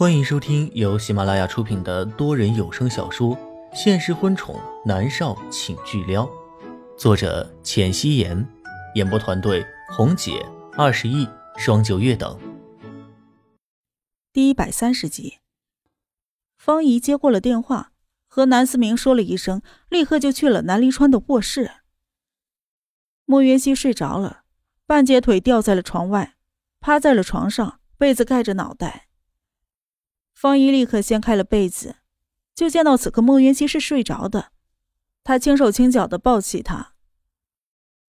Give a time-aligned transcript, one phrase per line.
[0.00, 3.36] 欢迎收听由喜马拉雅出品的多人有声小说
[3.74, 6.24] 《现实婚宠男少请巨撩》，
[6.96, 8.48] 作者：浅汐颜，
[8.94, 10.42] 演播团队：红姐、
[10.72, 11.28] 二十亿、
[11.58, 12.40] 双九月等。
[14.32, 15.36] 第一百三十集，
[16.56, 17.92] 方怡接过了电话，
[18.26, 19.60] 和南思明说了一声，
[19.90, 21.72] 立刻就去了南离川的卧室。
[23.26, 24.44] 莫云熙睡着了，
[24.86, 26.36] 半截腿吊在了床外，
[26.80, 29.08] 趴在了床上，被子盖着脑袋。
[30.40, 31.96] 方怡立刻掀开了被子，
[32.54, 34.52] 就见到此刻莫云熙是睡着的。
[35.22, 36.94] 他轻手轻脚的抱起他，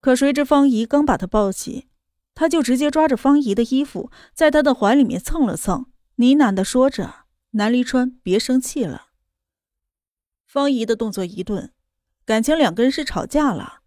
[0.00, 1.88] 可谁知方怡刚把他抱起，
[2.34, 9.08] 他就直接抓着方怡的衣服，在他的怀里面蹭了蹭，呢喃的说着：“南离川，别生气了。”
[10.48, 11.74] 方怡的动作一顿，
[12.24, 13.82] 感情两个人是吵架了。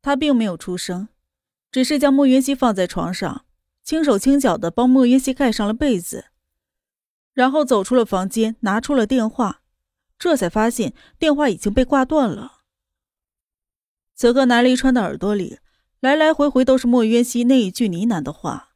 [0.00, 1.08] 他并没有出声，
[1.70, 3.44] 只是将莫云熙放在床上，
[3.82, 6.28] 轻手轻脚的帮莫云熙盖上了被子。
[7.36, 9.60] 然后走出了房间，拿出了电话，
[10.18, 12.62] 这才发现电话已经被挂断了。
[14.14, 15.58] 此刻，南离川的耳朵里
[16.00, 18.70] 来来回回都是莫渊熙那一句呢喃的话。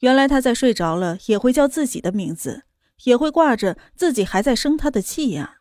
[0.00, 2.64] 原来他在睡着了也会叫自己的名字，
[3.04, 5.60] 也会挂着自己还在生他的气呀。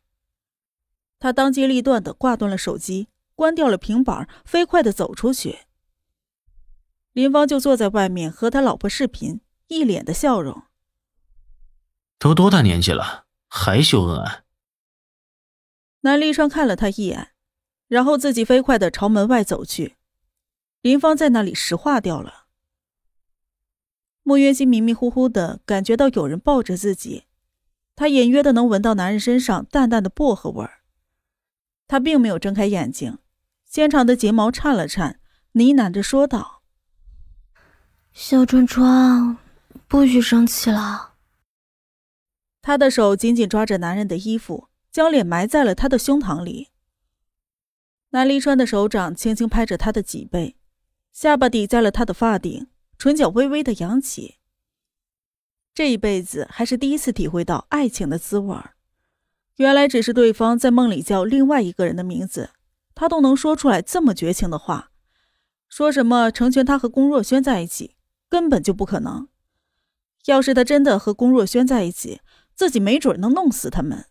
[1.19, 5.59] 他当机立断的挂断了手机，关掉了平板，飞快的走出去。
[7.13, 10.63] 林芳就坐在外面和他老婆视频，一脸的笑容。
[12.17, 14.43] 都多大年纪了，还秀恩爱？
[16.01, 17.31] 南立川看了他一眼，
[17.87, 19.95] 然后自己飞快的朝门外走去。
[20.81, 22.45] 林芳在那里石化掉了。
[24.21, 27.25] 莫渊熙迷迷糊糊的感觉到有人抱着自己，
[27.95, 30.81] 他隐约的能闻到男人身上淡淡的薄荷味儿。
[31.87, 33.17] 他并没有睁开眼睛，
[33.65, 35.19] 纤长的睫毛颤了颤，
[35.53, 36.63] 呢喃着说道
[38.13, 39.37] ：“小川川，
[39.87, 41.13] 不许生气了。”
[42.65, 46.69] 他的手紧紧抓着男人的衣服，将脸埋在了他的胸膛里。
[48.09, 50.57] 南离川的手掌轻轻拍着他的脊背，
[51.11, 52.65] 下巴抵在了他的发顶，
[52.97, 54.37] 唇角微微的扬起。
[55.75, 58.57] 这一辈子还是第一次体会到爱情的滋味
[59.57, 62.49] 原来只是对方在梦里叫另外一个人的名字，
[62.95, 64.89] 他都能说出来这么绝情的话，
[65.69, 67.95] 说什么成全他和龚若轩在一起，
[68.27, 69.27] 根本就不可能。
[70.25, 72.21] 要是他真的和龚若轩在一起，
[72.55, 74.05] 自己没准能弄死他们。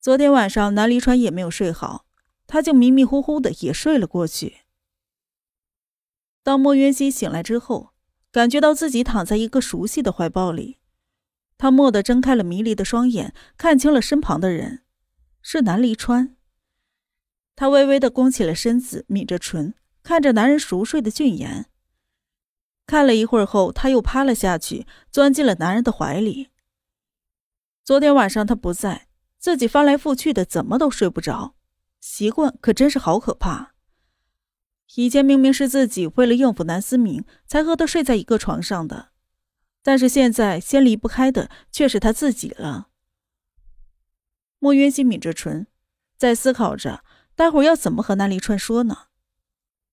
[0.00, 2.06] 昨天晚上南离川也没有睡好，
[2.46, 4.58] 他就迷迷糊糊的也睡了过去。
[6.42, 7.90] 当莫渊熙醒来之后，
[8.30, 10.78] 感觉到自己躺在一个熟悉的怀抱里，
[11.56, 14.84] 他蓦地睁开了迷离的双眼，看清了身旁的人，
[15.42, 16.36] 是南离川。
[17.54, 21.66] 他微微的弓起了身子，抿着唇，看着男人熟睡的俊颜。
[22.86, 26.48] 看了一会儿后，他又趴了下去，钻进了男人的怀里。
[27.88, 31.54] 昨天晚上他不在，自己翻来覆去的，怎么都睡不着。
[32.00, 33.72] 习惯可真是好可怕。
[34.96, 39.12] 以前明明是自己为了应付南思明才和他睡在一个床上的，
[39.82, 42.90] 但是现在先离不开的却是他自己了。
[44.58, 45.66] 莫渊熙抿着唇，
[46.18, 47.02] 在思考着
[47.34, 49.06] 待会要怎么和南离川说呢。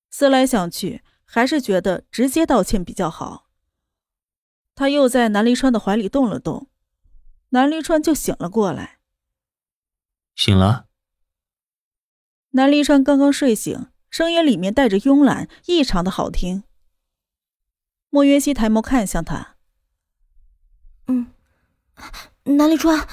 [0.10, 3.48] 思来想去，还是觉得直接道歉比较好。
[4.76, 6.68] 他又在南离川的怀里动了动。
[7.50, 9.00] 南离川就醒了过来。
[10.36, 10.88] 醒了。
[12.52, 16.64] 南离川刚刚睡醒，声音里面带着慵懒，异常的好听。
[18.10, 19.58] 莫云熙抬眸看向他。
[21.08, 21.34] 嗯，
[22.44, 23.08] 南离川，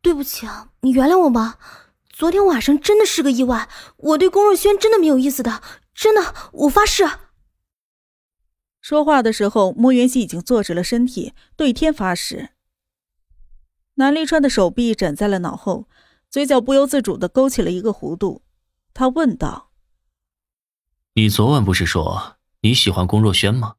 [0.00, 1.58] 对不起啊，你原谅我吧。
[2.08, 7.04] 昨天晚上真的是个意外，我对龚若轩真的没有意思的，真的，我发誓。
[8.80, 12.50] 说话的时候，莫云熙已经坐直了身体，对天发誓。
[13.98, 15.88] 南立川的手臂枕在了脑后，
[16.30, 18.42] 嘴角不由自主的勾起了一个弧度。
[18.92, 19.72] 他问道
[21.14, 23.76] ：“你昨晚不是说你喜欢龚若轩吗？”“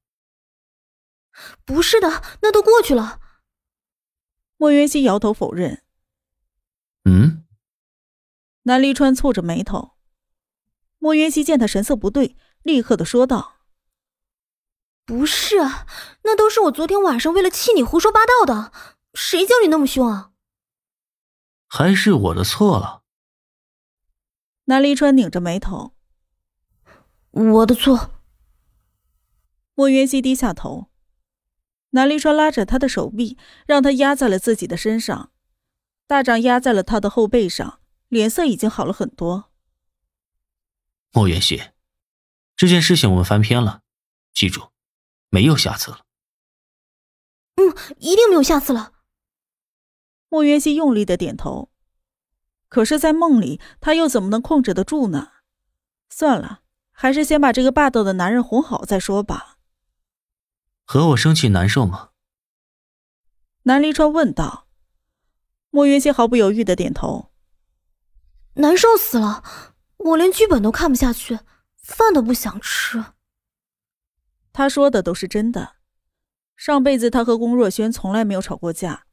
[1.66, 3.20] 不是的，那都过去了。”
[4.58, 5.84] 莫云熙摇头否认。
[7.06, 7.46] “嗯？”
[8.64, 9.92] 南立川蹙着眉头。
[10.98, 13.58] 莫云熙见他神色不对，立刻的说道
[15.06, 15.58] ：“不是，
[16.24, 18.72] 那都是我昨天晚上为了气你胡说八道的。”
[19.14, 20.32] 谁叫你那么凶啊？
[21.68, 23.04] 还是我的错了。
[24.66, 25.96] 南离川拧着眉头。
[27.32, 28.12] 我的错。
[29.74, 30.90] 莫云熙低下头。
[31.92, 35.32] 南离川拉着他的手臂，让他压在了自己的身上，
[36.06, 39.52] 大掌压在了他的后背上，脸色已经好了很多。
[41.12, 41.62] 莫云熙，
[42.56, 43.82] 这件事情我们翻篇了，
[44.34, 44.72] 记住，
[45.30, 46.06] 没有下次了。
[47.56, 47.76] 嗯。
[48.00, 48.94] 一定没有下次了。
[50.30, 51.70] 莫渊熙用力的点头，
[52.68, 55.32] 可是，在梦里，他又怎么能控制得住呢？
[56.10, 59.58] 算了，还是先把这个霸道的男人哄好再说吧。
[60.84, 62.10] 和我生气难受吗？
[63.64, 64.68] 南离川问道。
[65.70, 67.32] 莫云熙毫不犹豫的点头。
[68.56, 69.44] 难受死了，
[69.98, 71.40] 我连剧本都看不下去，
[71.76, 73.04] 饭都不想吃。
[74.52, 75.76] 他说的都是真的。
[76.56, 79.07] 上辈子他和龚若轩从来没有吵过架，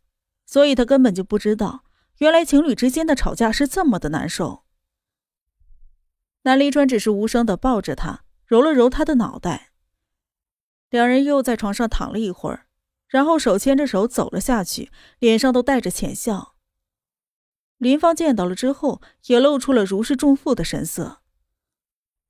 [0.55, 1.83] 所以他根本就不知道，
[2.19, 4.63] 原来情侣之间的吵架是这么的难受。
[6.43, 9.73] 南离川只是无声的抱着他，揉了揉他的脑袋。
[10.91, 12.67] 两人又在床上躺了一会儿，
[13.09, 16.55] 然后手牵着手走了下去，脸上都带着浅笑。
[17.79, 21.21] 林芳见到了之后，也露出了如释重负的神色。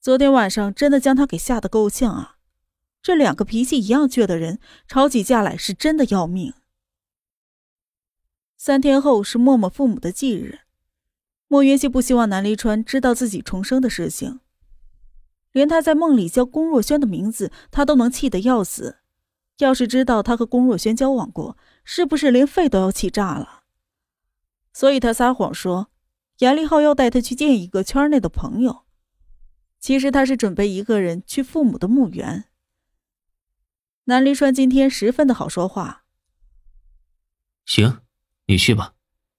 [0.00, 2.36] 昨天晚上真的将他给吓得够呛啊！
[3.02, 6.54] 这两个脾气一样倔的人吵起架来是真的要命。
[8.66, 10.60] 三天后是默默父母的忌日，
[11.48, 14.40] 莫云熙不希望南离川知道自己重生的事情，
[15.52, 19.00] 连他在梦里叫龚若轩的名字，他都能气得要死。
[19.58, 23.64] 要是知道他和龚若轩交往过，是不是连肺都要气炸了？
[24.72, 25.90] 所以他撒谎说，
[26.38, 28.86] 严立浩要带他去见一个圈内的朋友，
[29.78, 32.44] 其实他是准备一个人去父母的墓园。
[34.04, 36.06] 南离川今天十分的好说话。
[37.66, 38.00] 行，
[38.46, 38.94] 你去吧，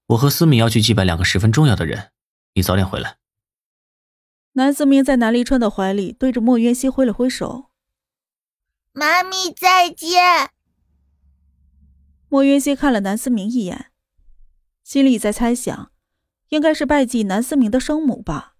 [0.06, 2.10] 我和思敏要去祭拜两个十分重要的人，
[2.54, 3.18] 你早点回来。
[4.52, 7.70] 南思明在南立川的怀里，对着莫渊熙挥了挥手
[8.92, 10.50] ：“妈咪再见。”
[12.28, 13.92] 莫渊熙看了南思明一眼，
[14.82, 15.92] 心里在猜想，
[16.48, 18.56] 应该是拜祭南思明的生母吧。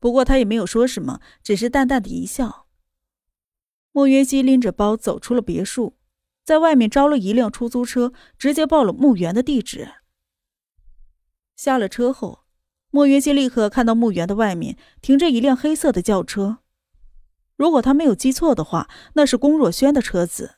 [0.00, 2.66] 不过他也没有说什么，只是淡淡的一笑。
[3.92, 5.96] 莫云熙拎着包走出了别墅，
[6.44, 9.88] 在外面招了一辆出租车，直接报了墓园的地址。
[11.56, 12.44] 下了车后，
[12.90, 16.58] 莫云熙立刻看到墓园的外面停着一辆黑色的轿车。
[17.56, 20.56] 如果他没有记错的话，那是龚若轩的车子。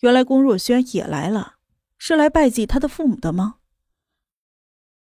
[0.00, 1.56] 原来龚若轩也来了，
[1.98, 3.56] 是来拜祭他的父母的吗？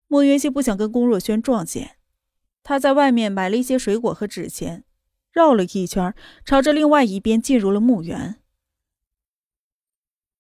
[0.08, 1.99] 莫云熙不想跟龚若轩撞见，
[2.62, 4.84] 他在外面买了一些水果和纸钱。
[5.31, 6.12] 绕了一圈，
[6.44, 8.40] 朝着另外一边进入了墓园。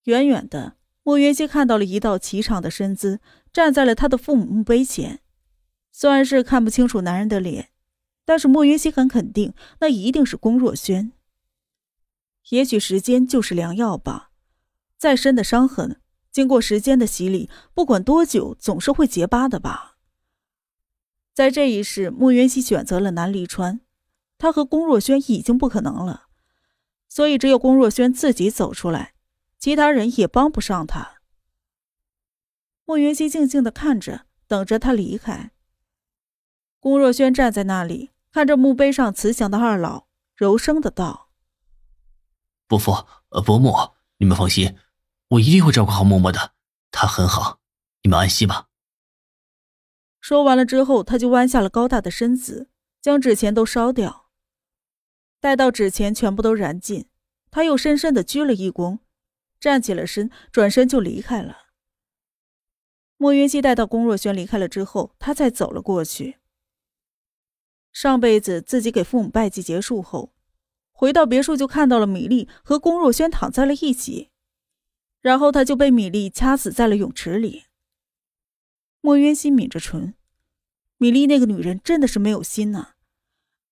[0.04, 3.20] 远远的，莫云熙看到了一道颀长的身姿
[3.52, 5.20] 站在了他的父母墓碑前。
[5.92, 7.70] 虽然是看不清楚男人的脸，
[8.24, 11.12] 但是莫云熙很肯定，那一定是龚若轩。
[12.50, 14.30] 也许时间就是良药吧。
[14.96, 16.00] 再深的伤痕，
[16.30, 19.96] 经过时间的洗礼，不管多久，总是会结疤的吧。
[21.34, 23.80] 在这一世，莫云熙选择了南离川。
[24.38, 26.28] 他和龚若轩已经不可能了，
[27.08, 29.12] 所以只有龚若轩自己走出来，
[29.60, 31.20] 其他人也帮不上他。
[32.86, 35.52] 莫云熙静静的看着，等着他离开。
[36.80, 41.30] 龚若轩站在那里，看着墓碑上慈祥的二老，柔声的道
[42.66, 43.74] ：“伯父，呃，伯母，
[44.16, 44.78] 你们放心，
[45.28, 46.54] 我一定会照顾好默默的，
[46.90, 47.60] 他很好，
[48.02, 48.68] 你们安息吧。”
[50.20, 52.70] 说完了之后，他就弯下了高大的身子，
[53.02, 54.30] 将纸钱都烧掉。
[55.38, 57.08] 待到纸钱全部都燃尽，
[57.50, 59.00] 他又深深的鞠了一躬，
[59.60, 61.58] 站起了身，转身就离开了。
[63.18, 66.38] 莫云熙待到龚若轩离开了之后，他再走了过去。
[67.92, 70.32] 上辈子自己给父母拜祭结束后，
[70.90, 74.30] 回到别墅就看到了米粒和龚若轩躺在了一起，
[75.20, 77.64] 然后他就被米粒掐死在了泳池里。
[79.02, 80.14] 莫云熙抿着唇，
[80.96, 82.94] 米粒那个女人真的是没有心呐。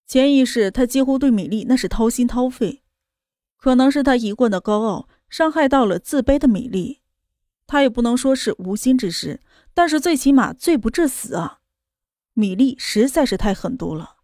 [0.07, 2.83] 前一世，他几乎对米粒那是掏心掏肺，
[3.57, 7.03] 可能是他一贯的高傲伤害到了自卑的米粒，
[7.67, 9.41] 他也不能说是无心之失，
[9.75, 11.61] 但是最起码罪不至死啊！
[12.33, 14.17] 米粒实在是太狠毒了。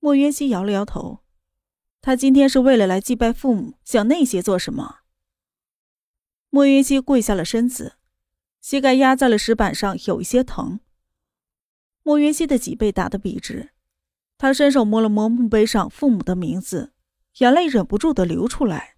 [0.00, 1.20] 莫渊熙摇了摇头，
[2.00, 5.00] 他今天是为了来祭拜父母，想那些做什么？
[6.50, 7.94] 莫渊熙跪下了身子，
[8.60, 10.80] 膝盖压在了石板上，有一些疼。
[12.02, 13.70] 莫渊熙的脊背打得笔直。
[14.36, 16.92] 他伸手摸了摸墓碑上父母的名字，
[17.38, 18.96] 眼泪忍不住的流出来。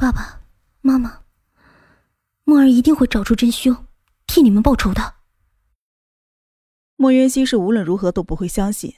[0.00, 0.40] 爸爸
[0.80, 1.24] 妈妈，
[2.44, 3.84] 梦儿一定会找出真凶，
[4.26, 5.16] 替你们报仇的。
[6.96, 8.94] 莫渊熙是无论如何都不会相信，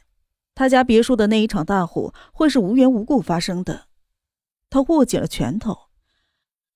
[0.55, 3.89] 他家别墅的那一场大火会是无缘无故发生的。
[4.71, 5.89] 他握紧了拳头，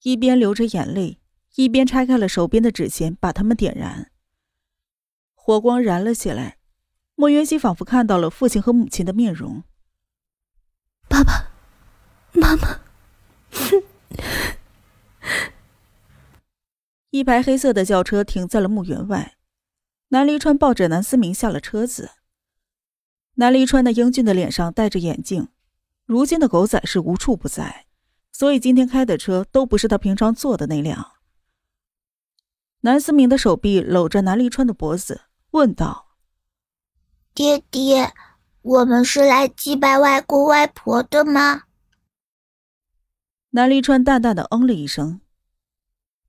[0.03, 1.21] 一边流着眼泪，
[1.55, 4.11] 一边拆开了手边的纸钱，把它们点燃。
[5.35, 6.59] 火光燃了起来。
[7.15, 9.63] 莫渊熙仿佛看到了父亲和母亲的面容。
[11.09, 11.49] 爸爸
[12.33, 12.81] 妈妈，
[17.17, 19.39] 一排黑色的轿车停在了墓园外，
[20.09, 22.11] 南离川抱着南思明下了车子。
[23.37, 25.49] 南离川那英俊的脸上戴着眼镜，
[26.05, 27.87] 如今的狗仔是无处不在，
[28.33, 31.13] 所以今天开的车都不是他平常坐的那辆。
[32.83, 36.09] 南思明的手臂搂着南离川的脖子，问道
[37.33, 38.13] ：“爹爹，
[38.61, 41.63] 我们是来祭拜外公外婆的吗？”
[43.57, 45.23] 南离川淡淡的嗯了一声。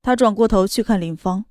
[0.08, 1.44] 他转过头去看林芳，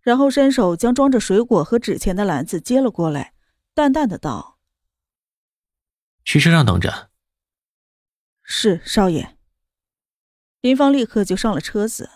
[0.00, 3.34] 然后伸手将装着水果和纸钱的篮子接了过来，
[3.72, 4.58] 淡淡的道
[6.26, 7.10] ：“去车上等着。
[8.42, 9.38] ”“是少爷。”
[10.60, 12.10] 林芳立刻就上了车子。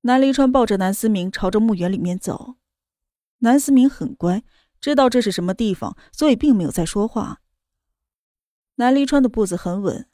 [0.00, 2.56] 南离川抱着南思明朝着墓园里面走。
[3.38, 4.42] 南思明很乖，
[4.80, 7.40] 知道这是什么地方，所以并没有再说话。
[8.74, 10.08] 南离川的步子很稳，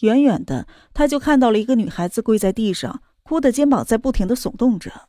[0.00, 3.00] 远远的他就看到了一个女孩子跪在地上。
[3.24, 5.08] 哭的肩膀在不停的耸动着，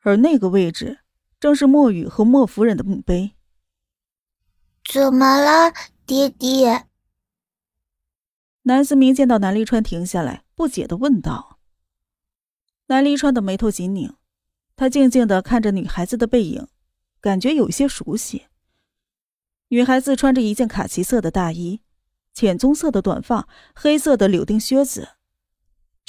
[0.00, 0.98] 而那个位置
[1.38, 3.36] 正是莫雨和莫夫人的墓碑。
[4.84, 5.72] 怎么了，
[6.04, 6.86] 爹爹？
[8.62, 11.60] 南思明见到南离川停下来，不解的问道。
[12.88, 14.14] 南离川的眉头紧拧，
[14.74, 16.66] 他静静的看着女孩子的背影，
[17.20, 18.46] 感觉有些熟悉。
[19.68, 21.82] 女孩子穿着一件卡其色的大衣，
[22.34, 25.10] 浅棕色的短发，黑色的柳丁靴子。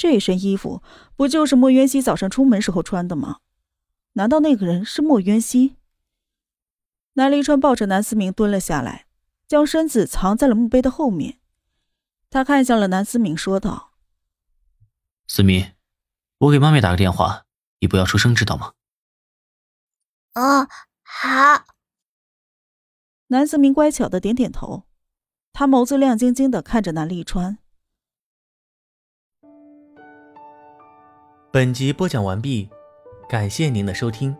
[0.00, 0.82] 这身衣服
[1.14, 3.40] 不就是莫渊熙早上出门时候穿的吗？
[4.14, 5.76] 难道那个人是莫渊熙？
[7.12, 9.04] 南离川抱着南思明蹲了下来，
[9.46, 11.38] 将身子藏在了墓碑的后面。
[12.30, 13.92] 他看向了南思明，说道
[15.28, 15.72] ：“思明，
[16.38, 17.44] 我给妈咪打个电话，
[17.80, 18.72] 你不要出声，知道吗
[20.32, 20.66] ？”“哦，
[21.02, 21.66] 好。”
[23.28, 24.84] 南思明乖巧的点点头，
[25.52, 27.58] 他眸子亮晶晶的看着南立川。
[31.52, 32.68] 本集播讲完毕，
[33.28, 34.36] 感谢您的收听。